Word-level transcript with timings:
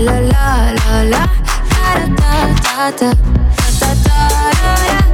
la. 0.00 0.20
La 0.20 0.72
la 0.78 1.02
la. 1.12 1.22
Da 1.70 2.06
da 2.20 2.32
da 2.64 2.90
da. 2.90 3.10
Da 3.80 3.90
da 4.04 4.20
da 4.20 4.32
da 4.38 4.74
da. 4.74 5.08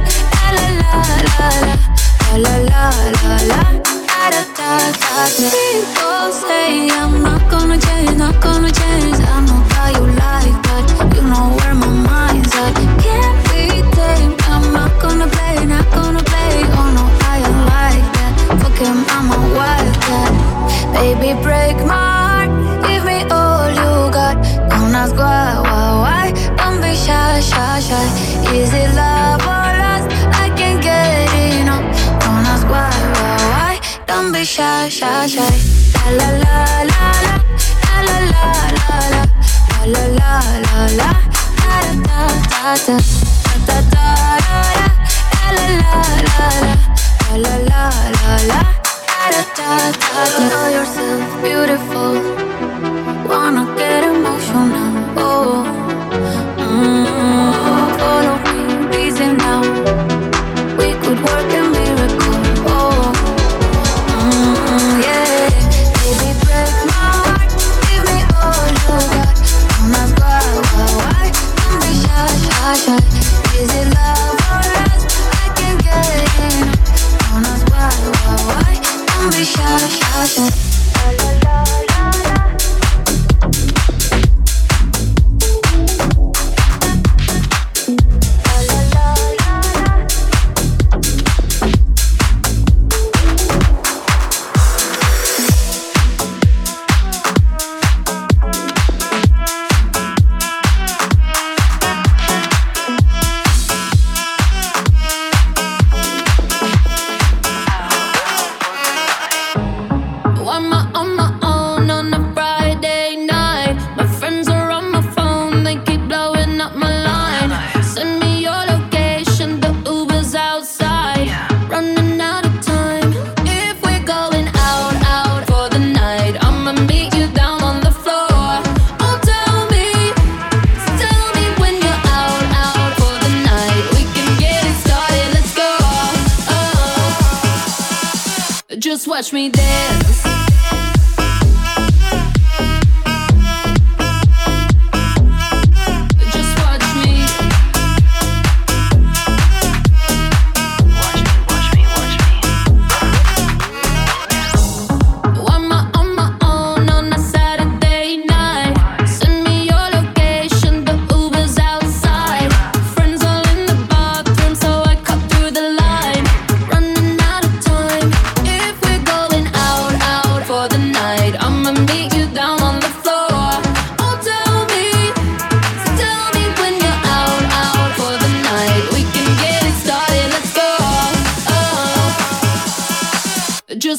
La 0.45 0.57
la 0.57 0.77
la 0.81 1.01
la 1.27 1.49
la 1.55 2.45
la 2.45 2.55
la 2.69 2.83
la 3.23 3.35
la 3.49 3.61
da 3.85 4.43
da 4.57 4.69
da 4.99 5.25
People 5.37 6.31
say 6.31 6.89
I'm 6.89 7.21
not 7.23 7.49
gonna 7.49 7.77
change, 7.77 8.17
not 8.17 8.41
gonna 8.41 8.71
change. 8.71 9.17
I 9.19 9.41
know 9.47 9.61
how 9.73 9.89
you 9.89 10.05
like 10.23 10.57
that. 10.67 10.85
You 11.15 11.21
know 11.23 11.47
where 11.57 11.75
my 11.75 11.87
mind's 11.87 12.53
at. 12.55 12.73
Can't 13.03 13.37
be 13.49 13.81
tamed. 13.95 14.39
I'm 14.53 14.73
not 14.73 14.91
gonna 15.01 15.27
play, 15.27 15.65
not 15.65 15.85
gonna 15.91 16.23
play. 16.23 16.63
Oh 16.79 16.89
no, 16.97 17.05
I 17.31 17.37
ain't 17.37 17.61
like 17.73 18.07
that. 18.17 18.33
Fuck 18.61 18.77
him, 18.77 19.05
I'm 19.15 19.31
a 19.31 19.39
wildcat. 19.57 20.31
Baby, 20.93 21.33
break 21.41 21.77
my 21.85 22.14
Is 27.87 28.73
it 28.73 28.95
love 28.95 29.41
or 29.41 29.69
lust? 29.77 30.09
I 30.33 30.49
can't 30.57 30.81
get 30.81 31.29
enough 31.61 31.85
why, 32.65 32.89
why, 33.13 33.37
why? 33.51 33.79
Don't 34.07 34.31
be 34.31 34.43
shy, 34.43 34.89
shy, 34.89 35.27
shy. 35.27 35.43
La 35.93 36.11
la 36.17 36.29
la 36.43 36.81
la 36.91 37.11
la, 37.25 37.35
la 37.93 38.17
la 38.17 38.17
la 38.33 38.45
la 38.77 38.97
la, 39.13 39.23
la 39.85 40.03
la 40.17 40.25
la 40.25 40.65
la 40.65 40.81
la, 40.97 41.11
la 41.13 41.29
la 41.29 41.85
la 41.85 42.09
la 42.15 42.23
la, 42.25 42.31
la 47.35 47.57
la 47.57 47.57
la 47.59 47.85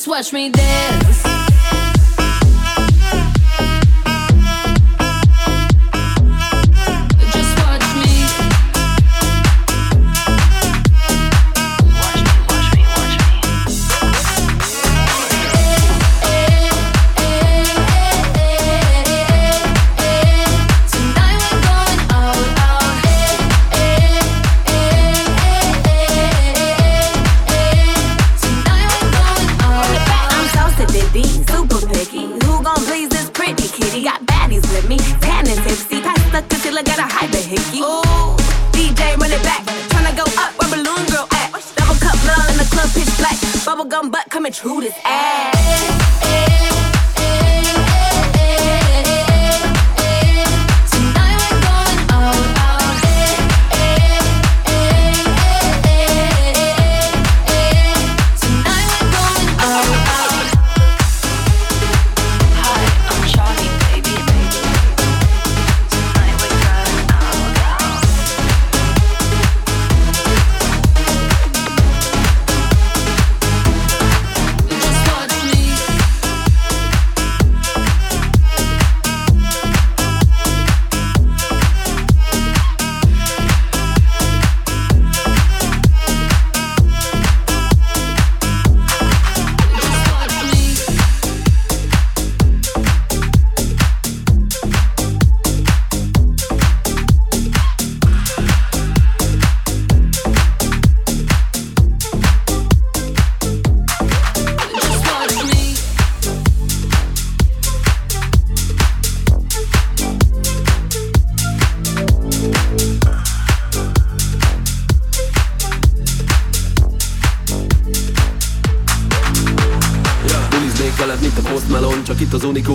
watch 0.06 0.32
me 0.32 0.50
dance. 0.50 1.05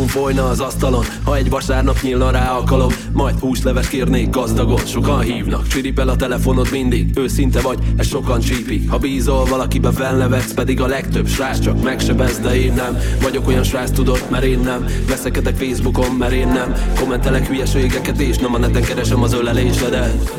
Folyna 0.08 0.49
az 0.49 0.60
asztalon 0.60 1.06
Ha 1.23 1.36
egy 1.36 1.49
vasárnap 1.49 2.01
nyílna 2.01 2.32
rá 2.32 2.51
alkalom. 2.51 2.91
Majd 3.12 3.39
húsleves 3.39 3.88
kérnék 3.88 4.30
gazdagon 4.30 4.86
Sokan 4.86 5.19
hívnak, 5.19 5.67
csiripel 5.67 6.08
a 6.08 6.15
telefonod 6.15 6.71
mindig 6.71 7.17
Őszinte 7.17 7.62
vagy, 7.62 7.80
ez 7.97 8.08
sokan 8.08 8.39
csípik. 8.39 8.89
Ha 8.89 8.97
bízol 8.97 9.45
valakibe 9.45 9.91
felnevetsz 9.91 10.54
Pedig 10.54 10.82
a 10.82 10.88
legtöbb 10.88 11.27
srác 11.27 11.60
csak 11.60 11.84
megsebez 11.84 12.39
De 12.39 12.56
én 12.56 12.73
nem. 12.73 12.97
Vagyok 13.21 13.47
olyan 13.47 13.63
srác 13.63 13.91
tudod 13.91 14.25
Mert 14.30 14.43
én 14.43 14.60
nem. 14.60 14.86
Veszekedek 15.08 15.56
Facebookon 15.56 16.12
Mert 16.12 16.34
én 16.34 16.47
nem. 16.47 16.73
Kommentelek 16.99 17.47
hülyeségeket 17.47 18.21
És 18.21 18.38
nem 18.38 18.54
a 18.54 18.58
neten 18.58 18.84
keresem 18.84 19.23
az 19.23 19.34
ölelésedet. 19.34 20.32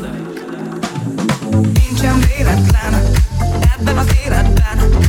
Nincsen 1.51 2.19
véletlen 2.37 3.11
ebben 3.77 3.97
az 3.97 4.07
életben. 4.25 5.01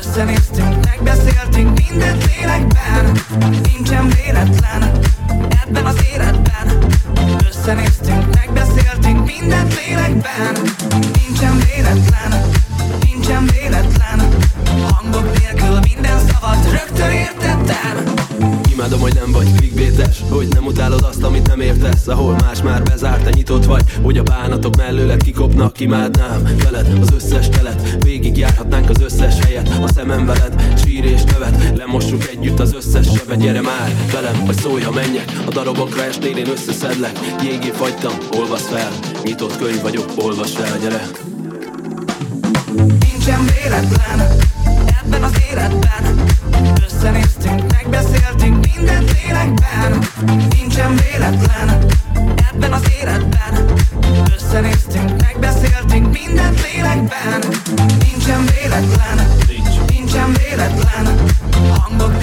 Összenéztünk, 0.00 0.81
megbeszéltünk 1.12 1.80
mindent 1.88 2.24
lélekben. 2.24 3.20
Nincsen 3.62 4.08
véletlen 4.08 4.90
ebben 5.64 5.84
az 5.86 5.96
életben. 6.12 6.90
Összenéztünk, 7.48 8.34
megbeszéltünk 8.34 9.26
mindent 9.26 9.74
lélekben. 9.74 10.56
Nincsen 11.26 11.58
véletlen, 11.74 12.50
nincsen 13.04 13.46
véletlen. 13.46 14.38
Hangok 14.90 15.38
nélkül 15.38 15.78
minden 15.78 16.18
szavat 16.18 16.70
rögtön 16.70 17.10
értettem. 17.10 18.14
Imádom, 18.70 19.00
hogy 19.00 19.14
nem 19.14 19.32
vagy 19.32 19.61
clickbaites 20.12 20.22
Hogy 20.30 20.48
nem 20.48 20.66
utálod 20.66 21.02
azt, 21.02 21.22
amit 21.22 21.46
nem 21.46 21.60
értesz. 21.60 22.06
Ahol 22.06 22.36
más 22.40 22.62
már 22.62 22.82
bezárt, 22.82 23.24
te 23.24 23.30
nyitott 23.30 23.64
vagy 23.64 23.82
Hogy 24.02 24.18
a 24.18 24.22
bánatok 24.22 24.76
mellőled 24.76 25.22
kikopnak 25.22 25.80
Imádnám. 25.80 26.42
Veled 26.62 26.98
az 27.00 27.12
összes 27.14 27.48
telet 27.48 28.04
Végig 28.04 28.36
járhatnánk 28.36 28.90
az 28.90 29.00
összes 29.00 29.38
helyet. 29.40 29.68
A 29.82 29.88
szemem 29.88 30.26
veled, 30.26 30.78
sír 30.84 31.04
és 31.04 31.22
nevet 31.24 31.76
Lemossuk 31.76 32.28
együtt 32.28 32.60
az 32.60 32.74
összes 32.74 33.06
sebet. 33.16 33.40
Gyere 33.40 33.60
már 33.60 33.92
velem, 34.12 34.44
vagy 34.46 34.56
szólj, 34.56 34.82
ha 34.82 34.90
menjek. 34.90 35.32
A 35.46 35.50
darabokra 35.50 36.02
esnél 36.02 36.36
én 36.36 36.48
összeszedlek. 36.48 37.18
Jégé 37.42 37.70
fagytam, 37.70 38.12
olvasz 38.38 38.66
fel. 38.66 38.90
Nyitott 39.24 39.56
könyv 39.56 39.82
vagyok, 39.82 40.12
olvass 40.16 40.52
fel, 40.52 40.78
gyere. 40.78 41.02
Nincsen 42.76 43.44
véletlen 43.44 44.38
ebben 45.02 45.22
az 45.22 45.32
életben 45.52 46.22
Összenéztünk, 46.86 47.62
megbeszéltünk 47.72 48.66
mindent 48.66 49.12
lélekben. 49.22 49.98
Nincsen 50.58 50.94
véletlen 50.94 51.86
ebben 52.52 52.72
az 52.72 52.82
életben. 53.00 53.74
Összenéztünk, 54.36 55.10
megbeszéltünk 55.22 56.18
mindent 56.18 56.60
lélekben. 56.62 57.40
Nincsen 57.76 58.44
véletlen, 58.60 59.26
nincsen 59.88 60.32
véletlen. 60.32 61.24
Hangok 61.70 62.14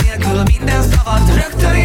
minden 0.43 0.81
szavat 0.81 1.33
rögtön 1.35 1.75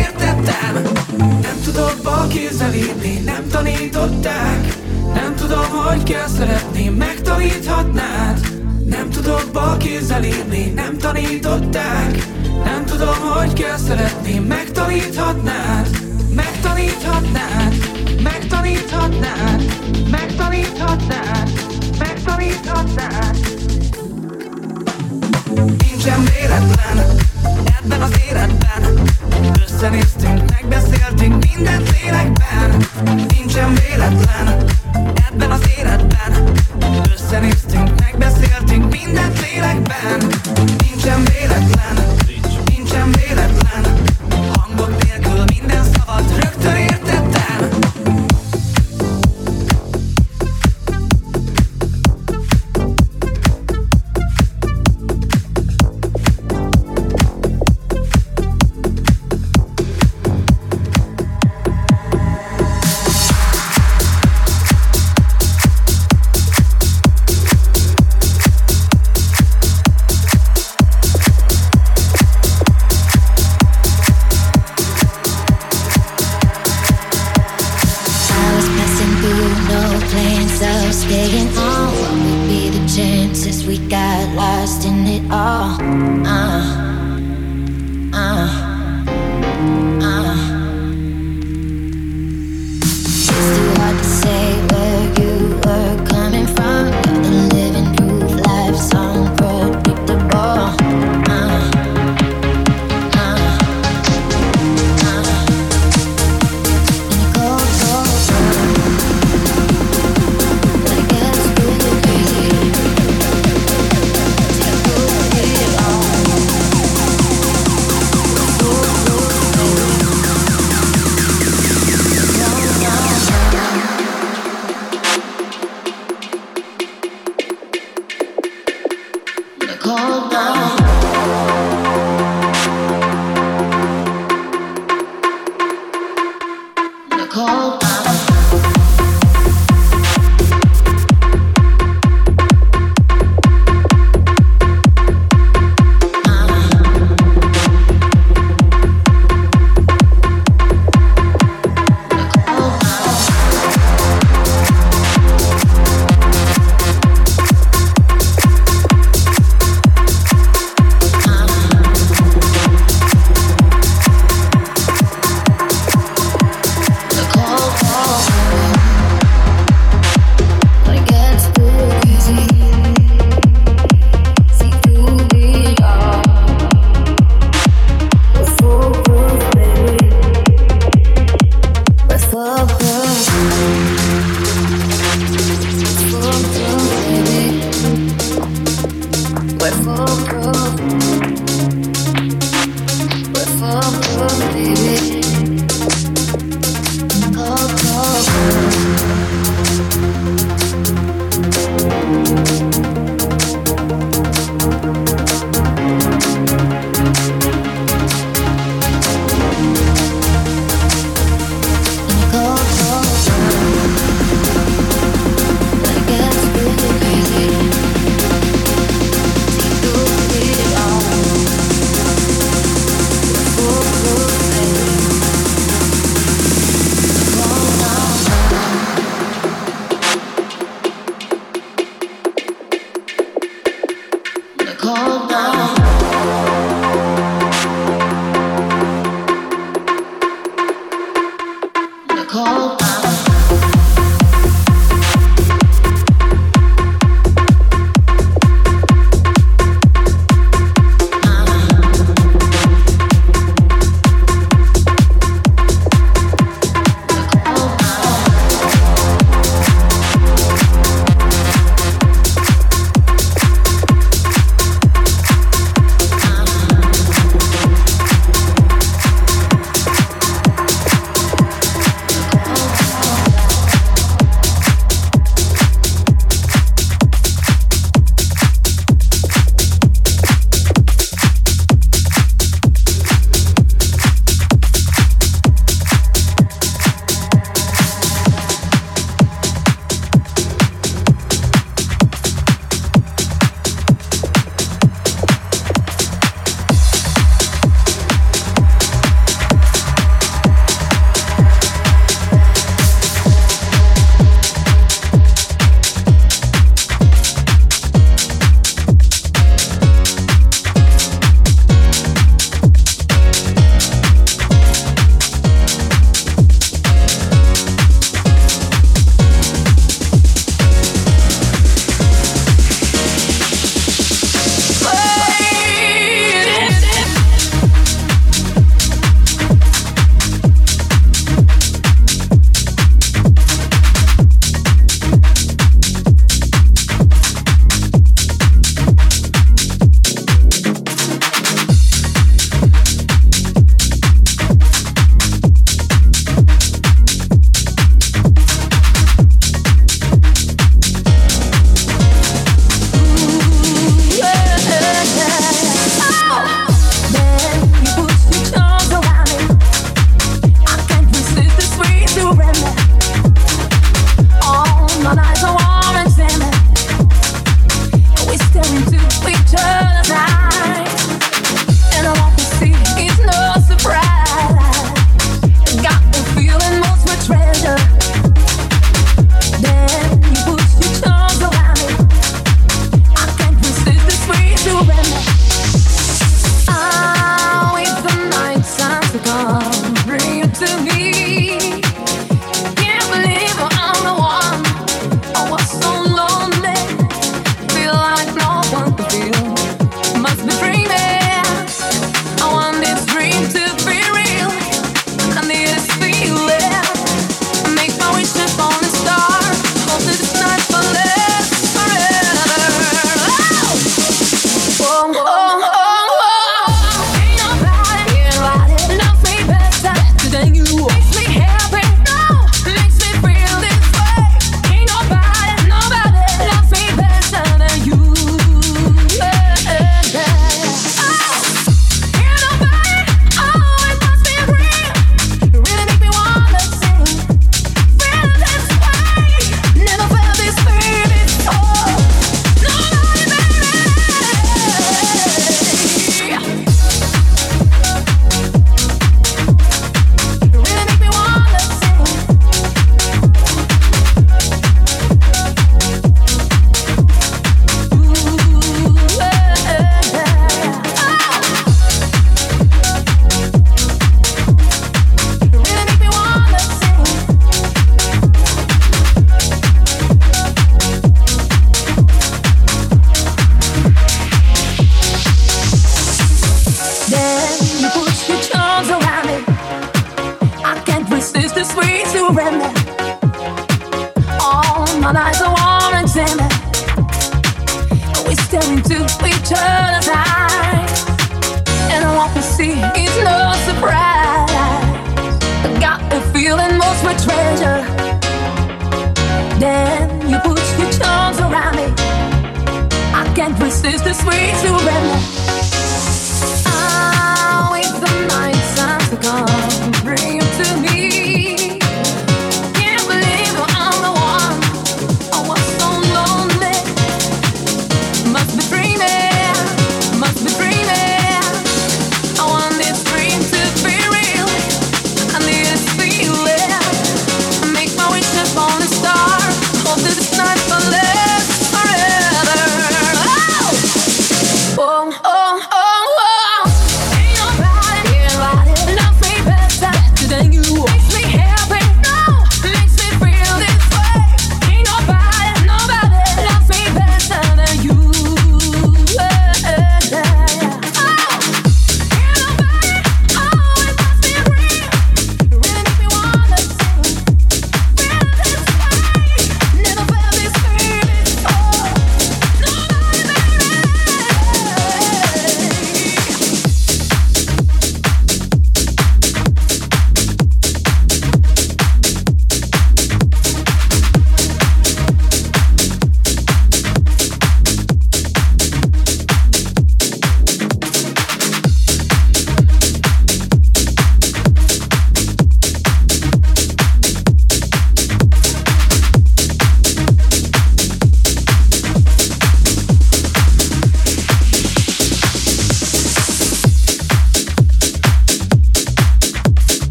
Nem 1.42 1.60
tudok 1.64 1.94
bal 2.02 2.26
kézzel 2.26 2.74
írni, 2.74 3.20
nem 3.24 3.48
tanították. 3.50 4.76
Nem 5.14 5.34
tudom, 5.34 5.68
hogy 5.84 6.02
szeretni, 6.36 6.88
megtaníthatnád. 6.88 8.40
Nem 8.86 9.10
tudok 9.10 9.50
bal 9.52 9.76
kézzel 9.76 10.24
írni, 10.24 10.72
nem 10.74 10.98
tanították 10.98 12.26
Nem 12.64 12.84
tudom, 12.84 13.20
hogy 13.34 13.52
kell 13.52 13.76
szeretni, 13.76 14.38
megtaníthatnád 14.38 15.88
Megtaníthatnád, 16.34 17.74
megtaníthatnád 18.22 19.84
Megtaníthatnád, 20.10 21.50
megtaníthatnád. 21.98 23.36
Nincsen 25.54 26.24
véletlen 26.24 27.16
ebben 27.80 28.02
az 28.02 28.20
életben. 28.28 29.02
Összenéztünk, 29.64 30.50
megbeszéltünk 30.50 31.44
mindent 31.54 31.90
lélekben. 31.90 32.86
Nincsen 33.28 33.74
véletlen 33.74 34.73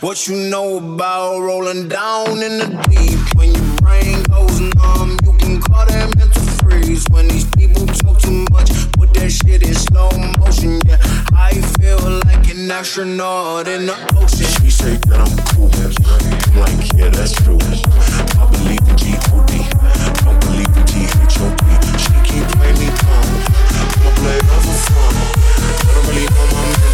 What 0.00 0.26
you 0.26 0.48
know 0.48 0.78
about 0.78 1.40
rolling 1.40 1.88
down 1.88 2.40
in 2.40 2.56
the 2.56 2.68
deep? 2.88 3.20
When 3.36 3.52
your 3.52 3.76
brain 3.84 4.22
goes 4.32 4.60
numb, 4.80 5.18
you 5.24 5.32
can 5.36 5.60
call 5.60 5.84
that 5.84 6.08
mental 6.16 6.40
freeze. 6.64 7.04
When 7.10 7.28
these 7.28 7.44
people 7.52 7.84
talk 7.84 8.18
too 8.18 8.46
much, 8.50 8.72
put 8.96 9.12
that 9.12 9.28
shit 9.28 9.62
in 9.62 9.74
slow 9.74 10.08
motion. 10.40 10.80
Yeah, 10.88 10.96
I 11.36 11.52
feel 11.76 12.00
like 12.24 12.48
an 12.48 12.70
astronaut 12.70 13.68
in 13.68 13.84
the 13.84 13.96
ocean. 14.16 14.48
She 14.56 14.70
say 14.70 14.96
that 15.04 15.20
I'm 15.20 15.36
cool. 15.52 15.68
I'm 15.68 16.56
like, 16.56 16.96
yeah, 16.96 17.10
that's 17.10 17.36
true. 17.36 17.60
I 18.40 18.48
believe 18.48 18.80
in 18.88 18.96
G-O-D. 18.96 19.52
Don't 20.24 20.40
believe 20.48 20.72
in 20.72 20.84
T-H-O-P. 20.88 21.60
She 22.00 22.16
keep 22.24 22.48
playing 22.56 22.78
me 22.80 22.88
dumb. 22.88 23.28
I'ma 24.00 24.16
play 24.16 24.40
it 24.40 24.48
for 24.48 24.80
fun. 24.88 25.12
I 25.12 25.92
don't 25.92 26.08
really 26.08 26.24
know 26.24 26.48
my 26.56 26.85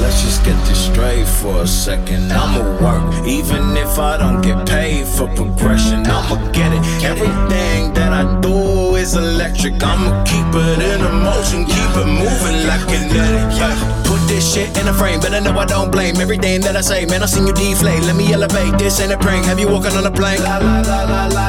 Let's 0.00 0.22
just 0.22 0.44
get 0.44 0.56
this 0.66 0.86
straight 0.86 1.26
for 1.26 1.62
a 1.62 1.66
second. 1.66 2.32
I'ma 2.32 2.62
work, 2.82 3.26
even 3.26 3.76
if 3.76 3.98
I 3.98 4.16
don't 4.16 4.40
get 4.40 4.66
paid 4.68 5.06
for 5.06 5.26
progression. 5.34 6.06
I'ma 6.06 6.50
get 6.52 6.72
it. 6.72 6.82
Everything 7.04 7.92
that 7.94 8.12
I 8.12 8.40
do 8.40 8.96
is 8.96 9.14
electric. 9.14 9.82
I'ma 9.82 10.24
keep 10.24 10.46
it 10.54 10.78
in 10.82 11.00
motion, 11.22 11.64
keep 11.64 11.92
it 11.96 12.06
moving 12.06 12.66
like 12.66 12.84
kinetic. 12.86 13.58
Yeah. 13.58 14.02
Put 14.04 14.20
this 14.28 14.52
shit 14.52 14.76
in 14.78 14.88
a 14.88 14.92
frame, 14.94 15.20
but 15.20 15.32
I 15.34 15.40
know 15.40 15.58
I 15.58 15.64
don't 15.66 15.90
blame 15.90 16.16
everything 16.20 16.60
that 16.62 16.76
I 16.76 16.80
say. 16.80 17.06
Man, 17.06 17.22
I 17.22 17.26
seen 17.26 17.46
you 17.46 17.52
deflate. 17.52 18.02
Let 18.02 18.16
me 18.16 18.32
elevate. 18.32 18.78
This 18.78 19.00
ain't 19.00 19.12
a 19.12 19.18
prank. 19.18 19.46
Have 19.46 19.58
you 19.58 19.68
walking 19.68 19.96
on 19.96 20.04
a 20.06 20.10
plane? 20.10 20.42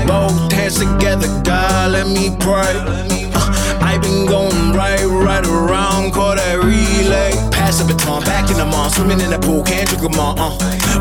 Both 0.08 0.51
hands 0.51 0.80
together, 0.80 1.28
God, 1.43 1.91
let 1.91 2.08
me 2.08 2.36
pray. 2.39 2.74
Uh, 3.36 3.62
I 3.94 3.98
been 4.00 4.26
going 4.26 4.74
right, 4.74 5.06
right 5.06 5.46
around, 5.46 6.14
call 6.14 6.36
that 6.36 6.58
relay 6.58 7.34
pass 7.74 7.80
the 7.80 7.86
baton, 7.86 8.24
back 8.24 8.50
in 8.50 8.58
the 8.58 8.66
mall, 8.66 8.89
swimming 8.89 9.22
in 9.22 9.30
the 9.30 9.39
pool, 9.39 9.64
can't 9.64 9.88
drink 9.88 10.04
them 10.04 10.20
all. 10.20 10.36
Uh. 10.38 10.58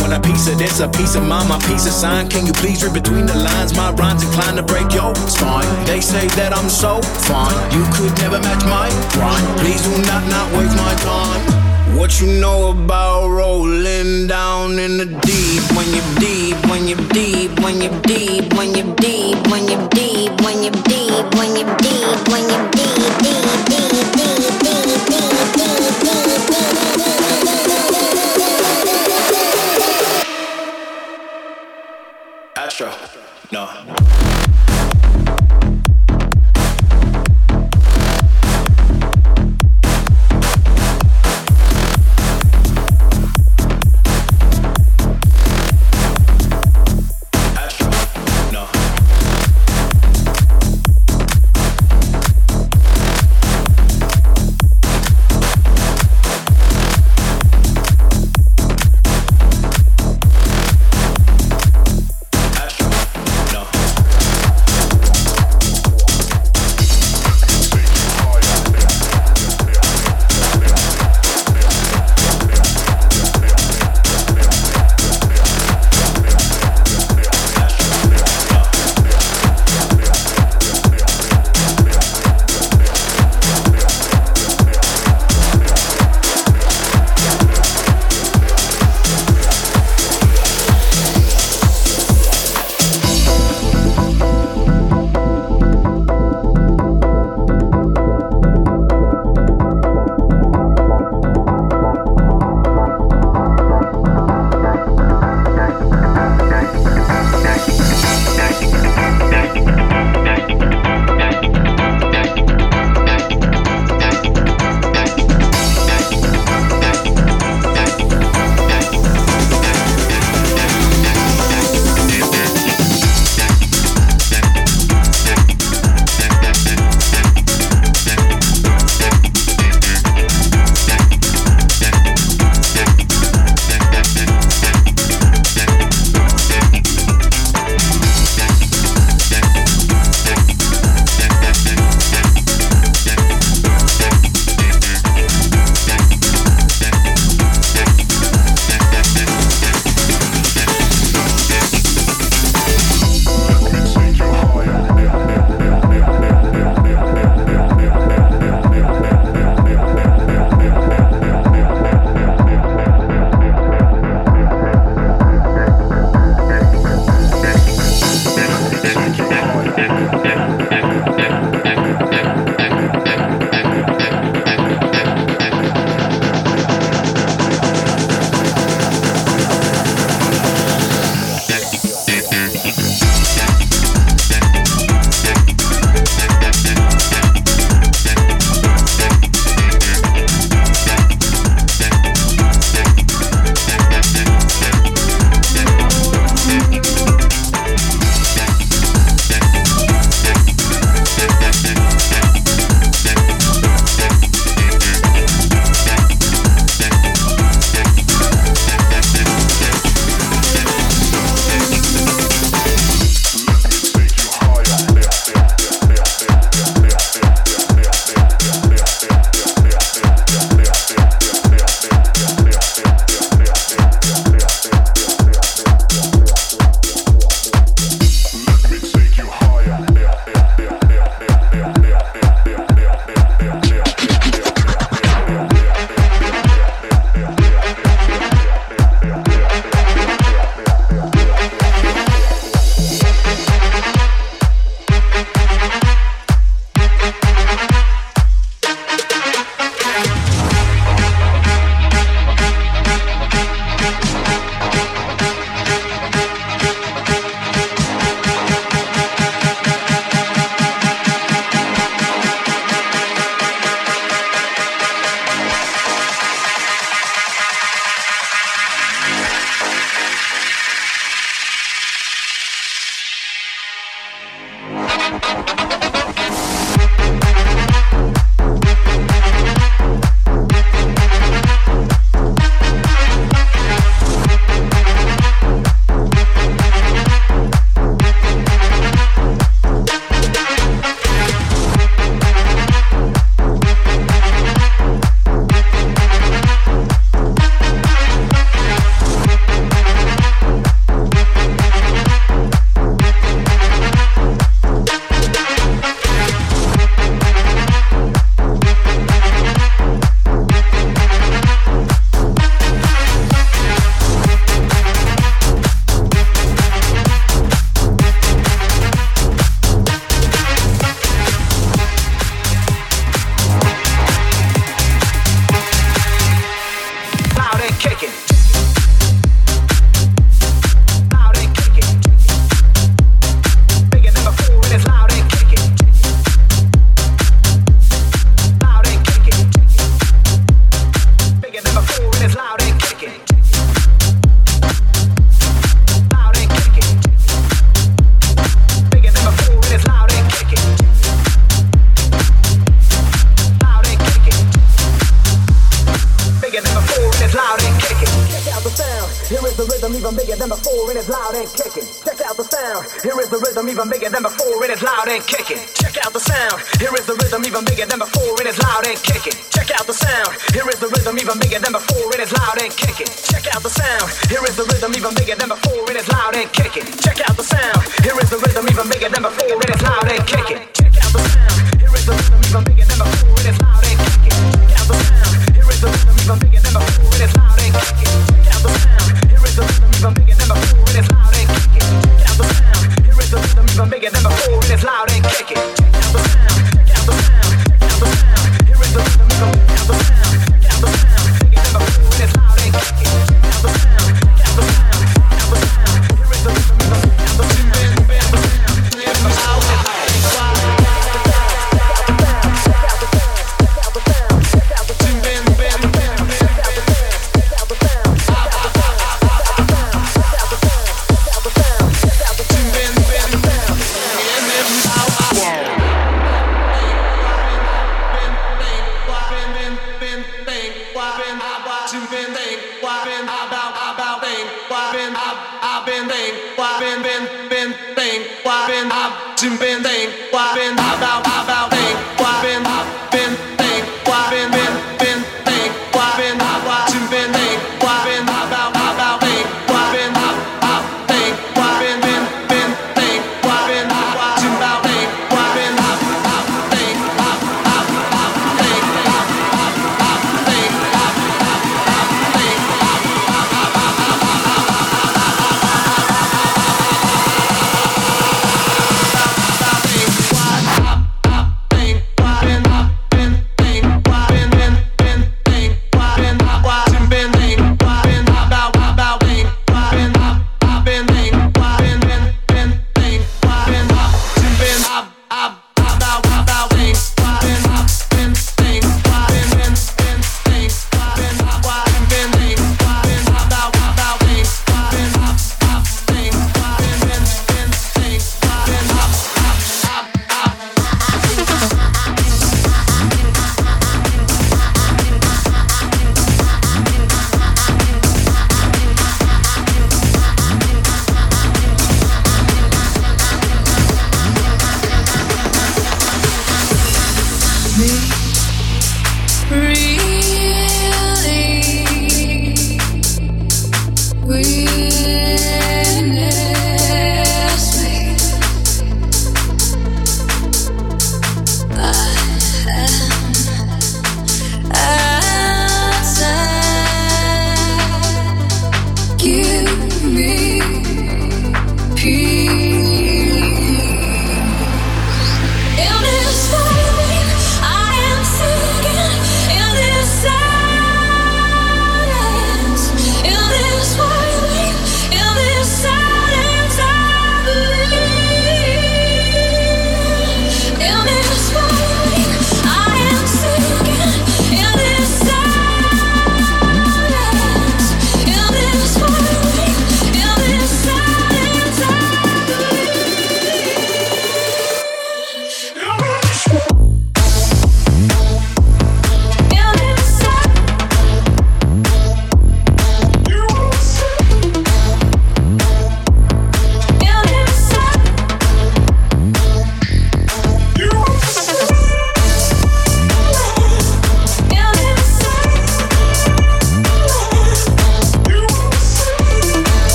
When 0.00 0.12
a 0.12 0.20
piece 0.20 0.48
of 0.48 0.58
this, 0.58 0.80
a 0.80 0.88
piece 0.88 1.14
of 1.14 1.22
mine, 1.22 1.48
my 1.48 1.58
piece 1.66 1.86
of 1.86 1.92
sign. 1.92 2.28
Can 2.28 2.46
you 2.46 2.52
please 2.52 2.82
read 2.82 2.94
between 2.94 3.26
the 3.26 3.34
lines? 3.34 3.74
My 3.74 3.90
rhymes 3.92 4.22
inclined 4.22 4.56
to 4.56 4.62
break 4.62 4.92
your 4.92 5.14
spine. 5.28 5.68
They 5.84 6.00
say 6.00 6.26
that 6.38 6.56
I'm 6.56 6.68
so 6.68 7.02
fine, 7.02 7.56
you 7.74 7.84
could 7.94 8.14
never 8.22 8.38
match 8.40 8.64
my 8.64 8.88
grind. 9.14 9.44
Please 9.60 9.82
do 9.82 9.92
not 10.06 10.22
not 10.30 10.46
waste 10.56 10.76
my 10.76 10.94
time. 11.02 11.65
What 11.96 12.20
you 12.20 12.26
know 12.26 12.70
about 12.70 13.28
rolling 13.28 14.26
down 14.26 14.78
in 14.78 14.98
the 14.98 15.06
deep? 15.06 15.62
When 15.74 15.88
you're 15.94 16.14
deep, 16.20 16.56
when 16.68 16.86
you're 16.86 17.08
deep, 17.08 17.58
when 17.60 17.80
you're 17.80 18.00
deep, 18.02 18.52
when 18.52 18.76
you're 18.76 18.96
deep, 18.96 19.50
when 19.50 19.66
you're 19.66 19.88
deep, 19.88 20.40
when 20.42 20.62
you're 20.62 20.72
deep, 20.84 21.34
when 21.34 21.56
you're 21.56 21.76
deep, 21.78 22.28
when 22.28 22.46
deep, 22.48 22.92
deep, 22.96 23.18
deep, 23.24 23.90
deep, 23.90 24.12
deep, 24.12 24.25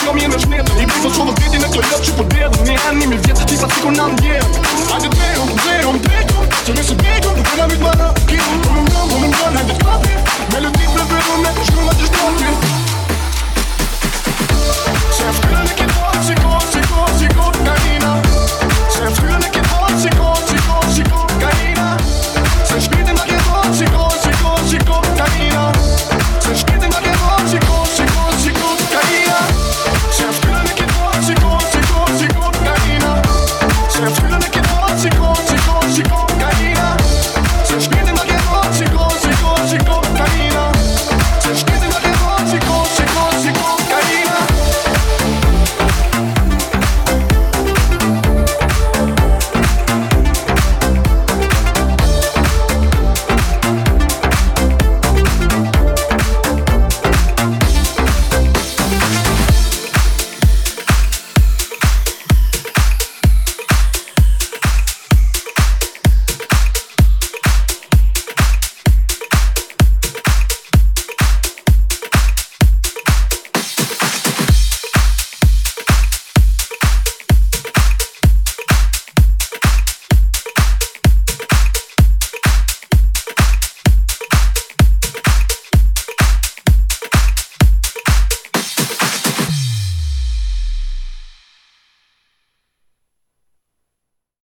S'kam 0.00 0.16
jenë 0.16 0.32
në 0.32 0.38
shnetë 0.46 0.76
I 0.80 0.86
besë 0.88 1.10
që 1.16 1.26
vëzdetin 1.28 1.66
e 1.66 1.68
të 1.74 1.82
lëtë 1.82 2.00
që 2.06 2.16
po 2.16 2.24
dedë 2.32 2.68
Një 2.70 2.76
anë 2.88 3.00
një 3.02 3.08
mi 3.10 3.22
vjetë 3.26 3.48
Ti 3.50 3.60
sa 3.60 3.68
sikur 3.74 3.92
në 3.98 4.06
ndjenë 4.14 4.69